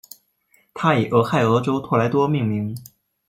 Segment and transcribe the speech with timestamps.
[0.73, 2.75] 它以俄亥俄州托莱多命名。